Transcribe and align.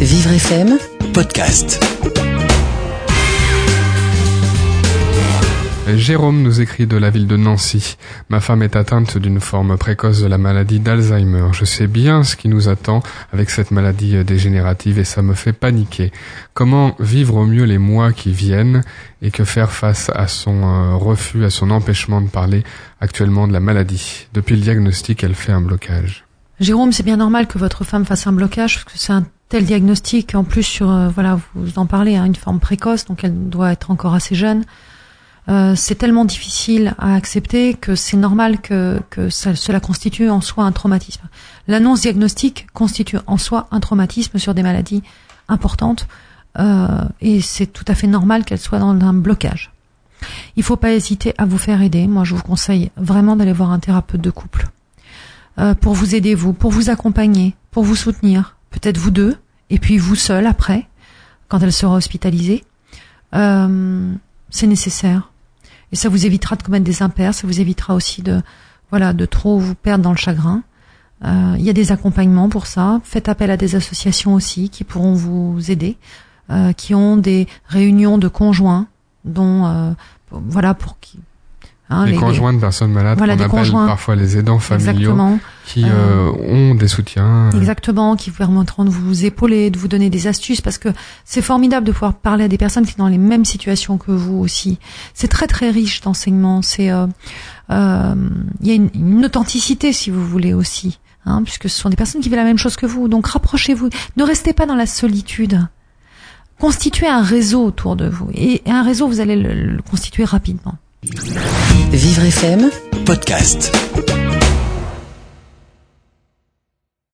Vivre 0.00 0.30
FM, 0.30 0.78
podcast. 1.14 1.82
Jérôme 5.94 6.42
nous 6.42 6.60
écrit 6.60 6.86
de 6.86 6.98
la 6.98 7.08
ville 7.08 7.26
de 7.26 7.38
Nancy. 7.38 7.96
Ma 8.28 8.40
femme 8.40 8.62
est 8.62 8.76
atteinte 8.76 9.16
d'une 9.16 9.40
forme 9.40 9.78
précoce 9.78 10.20
de 10.20 10.26
la 10.26 10.36
maladie 10.36 10.80
d'Alzheimer. 10.80 11.48
Je 11.52 11.64
sais 11.64 11.86
bien 11.86 12.24
ce 12.24 12.36
qui 12.36 12.48
nous 12.48 12.68
attend 12.68 13.02
avec 13.32 13.48
cette 13.48 13.70
maladie 13.70 14.22
dégénérative 14.22 14.98
et 14.98 15.04
ça 15.04 15.22
me 15.22 15.32
fait 15.32 15.54
paniquer. 15.54 16.12
Comment 16.52 16.94
vivre 17.00 17.36
au 17.36 17.46
mieux 17.46 17.64
les 17.64 17.78
mois 17.78 18.12
qui 18.12 18.32
viennent 18.32 18.82
et 19.22 19.30
que 19.30 19.44
faire 19.44 19.72
face 19.72 20.10
à 20.14 20.28
son 20.28 20.62
euh, 20.62 20.94
refus, 20.96 21.44
à 21.44 21.50
son 21.50 21.70
empêchement 21.70 22.20
de 22.20 22.28
parler 22.28 22.64
actuellement 23.00 23.48
de 23.48 23.54
la 23.54 23.60
maladie? 23.60 24.26
Depuis 24.34 24.56
le 24.56 24.62
diagnostic, 24.62 25.24
elle 25.24 25.34
fait 25.34 25.52
un 25.52 25.62
blocage. 25.62 26.26
Jérôme, 26.60 26.92
c'est 26.92 27.02
bien 27.02 27.16
normal 27.16 27.46
que 27.46 27.58
votre 27.58 27.84
femme 27.84 28.04
fasse 28.04 28.26
un 28.26 28.32
blocage 28.32 28.74
parce 28.74 28.84
que 28.84 28.98
c'est 28.98 29.12
un 29.12 29.24
tel 29.48 29.64
diagnostic. 29.64 30.34
En 30.34 30.44
plus, 30.44 30.62
sur 30.62 30.90
euh, 30.90 31.08
voilà, 31.08 31.38
vous 31.54 31.78
en 31.78 31.86
parlez, 31.86 32.16
hein, 32.16 32.24
une 32.24 32.34
forme 32.34 32.60
précoce, 32.60 33.04
donc 33.04 33.24
elle 33.24 33.48
doit 33.48 33.72
être 33.72 33.90
encore 33.90 34.14
assez 34.14 34.34
jeune. 34.34 34.64
Euh, 35.48 35.74
c'est 35.76 35.94
tellement 35.94 36.24
difficile 36.24 36.94
à 36.98 37.14
accepter 37.14 37.74
que 37.74 37.94
c'est 37.94 38.16
normal 38.16 38.60
que, 38.60 39.00
que 39.10 39.30
ça, 39.30 39.54
cela 39.54 39.78
constitue 39.78 40.28
en 40.28 40.40
soi 40.40 40.64
un 40.64 40.72
traumatisme. 40.72 41.28
L'annonce 41.68 42.00
diagnostique 42.00 42.66
constitue 42.72 43.18
en 43.26 43.38
soi 43.38 43.68
un 43.70 43.78
traumatisme 43.78 44.38
sur 44.38 44.54
des 44.54 44.64
maladies 44.64 45.04
importantes 45.48 46.08
euh, 46.58 47.04
et 47.20 47.40
c'est 47.40 47.66
tout 47.66 47.84
à 47.86 47.94
fait 47.94 48.06
normal 48.06 48.44
qu'elle 48.44 48.58
soit 48.58 48.78
dans 48.78 48.90
un 48.90 49.12
blocage. 49.12 49.72
Il 50.56 50.60
ne 50.60 50.64
faut 50.64 50.76
pas 50.76 50.92
hésiter 50.92 51.34
à 51.38 51.44
vous 51.44 51.58
faire 51.58 51.82
aider. 51.82 52.06
Moi, 52.06 52.24
je 52.24 52.34
vous 52.34 52.42
conseille 52.42 52.90
vraiment 52.96 53.36
d'aller 53.36 53.52
voir 53.52 53.70
un 53.70 53.78
thérapeute 53.78 54.20
de 54.20 54.30
couple 54.30 54.66
euh, 55.58 55.74
pour 55.74 55.94
vous 55.94 56.14
aider, 56.14 56.34
vous, 56.34 56.54
pour 56.54 56.70
vous 56.70 56.90
accompagner, 56.90 57.54
pour 57.70 57.84
vous 57.84 57.96
soutenir. 57.96 58.55
Peut-être 58.70 58.98
vous 58.98 59.10
deux, 59.10 59.36
et 59.70 59.78
puis 59.78 59.98
vous 59.98 60.14
seul 60.14 60.46
après, 60.46 60.88
quand 61.48 61.60
elle 61.60 61.72
sera 61.72 61.96
hospitalisée. 61.96 62.64
Euh, 63.34 64.12
c'est 64.50 64.66
nécessaire. 64.66 65.30
Et 65.92 65.96
ça 65.96 66.08
vous 66.08 66.26
évitera 66.26 66.56
de 66.56 66.62
commettre 66.62 66.84
des 66.84 67.02
impairs, 67.02 67.34
ça 67.34 67.46
vous 67.46 67.60
évitera 67.60 67.94
aussi 67.94 68.22
de, 68.22 68.42
voilà, 68.90 69.12
de 69.12 69.26
trop 69.26 69.58
vous 69.58 69.74
perdre 69.74 70.04
dans 70.04 70.10
le 70.10 70.16
chagrin. 70.16 70.62
Euh, 71.24 71.54
il 71.58 71.64
y 71.64 71.70
a 71.70 71.72
des 71.72 71.92
accompagnements 71.92 72.48
pour 72.48 72.66
ça. 72.66 73.00
Faites 73.04 73.28
appel 73.28 73.50
à 73.50 73.56
des 73.56 73.74
associations 73.74 74.34
aussi 74.34 74.68
qui 74.68 74.84
pourront 74.84 75.14
vous 75.14 75.70
aider, 75.70 75.96
euh, 76.50 76.72
qui 76.72 76.94
ont 76.94 77.16
des 77.16 77.46
réunions 77.68 78.18
de 78.18 78.28
conjoints, 78.28 78.86
dont 79.24 79.66
euh, 79.66 79.92
voilà 80.30 80.74
pour 80.74 80.98
qui 81.00 81.20
Hein, 81.88 82.06
les, 82.06 82.16
conjoints 82.16 82.52
de 82.52 82.58
personnes 82.58 82.90
malades 82.90 83.16
voilà, 83.16 83.36
qu'on 83.36 83.58
appelle 83.58 83.70
parfois 83.70 84.16
les 84.16 84.36
aidants 84.36 84.58
familiaux 84.58 85.16
qui 85.66 85.84
euh, 85.84 85.88
euh, 85.88 86.30
ont 86.30 86.74
des 86.74 86.88
soutiens. 86.88 87.50
Exactement, 87.50 88.16
qui 88.16 88.30
vous 88.30 88.36
permettront 88.36 88.84
de 88.84 88.90
vous 88.90 89.24
épauler, 89.24 89.70
de 89.70 89.78
vous 89.78 89.88
donner 89.88 90.10
des 90.10 90.28
astuces 90.28 90.60
parce 90.60 90.78
que 90.78 90.88
c'est 91.24 91.42
formidable 91.42 91.84
de 91.84 91.92
pouvoir 91.92 92.14
parler 92.14 92.44
à 92.44 92.48
des 92.48 92.56
personnes 92.56 92.86
qui 92.86 92.92
sont 92.92 93.02
dans 93.02 93.08
les 93.08 93.18
mêmes 93.18 93.44
situations 93.44 93.98
que 93.98 94.12
vous 94.12 94.38
aussi. 94.38 94.78
C'est 95.12 95.28
très 95.28 95.48
très 95.48 95.70
riche 95.70 96.00
d'enseignement. 96.02 96.62
C'est 96.62 96.90
euh, 96.90 97.06
euh, 97.70 98.14
il 98.60 98.68
y 98.68 98.70
a 98.70 98.74
une, 98.74 98.90
une, 98.94 99.24
authenticité 99.24 99.92
si 99.92 100.10
vous 100.10 100.24
voulez 100.24 100.54
aussi, 100.54 101.00
hein, 101.24 101.42
puisque 101.42 101.68
ce 101.68 101.80
sont 101.80 101.90
des 101.90 101.96
personnes 101.96 102.20
qui 102.20 102.28
vivent 102.28 102.38
la 102.38 102.44
même 102.44 102.58
chose 102.58 102.76
que 102.76 102.86
vous. 102.86 103.08
Donc 103.08 103.26
rapprochez-vous, 103.26 103.90
ne 104.16 104.22
restez 104.22 104.52
pas 104.52 104.66
dans 104.66 104.76
la 104.76 104.86
solitude. 104.86 105.66
Constituez 106.60 107.08
un 107.08 107.22
réseau 107.22 107.64
autour 107.64 107.96
de 107.96 108.08
vous 108.08 108.30
et, 108.32 108.62
un 108.66 108.82
réseau 108.82 109.08
vous 109.08 109.20
allez 109.20 109.36
le, 109.36 109.52
le 109.52 109.82
constituer 109.82 110.24
rapidement. 110.24 110.76
Vivre 111.92 112.22
FM 112.22 112.70
podcast. 113.04 113.72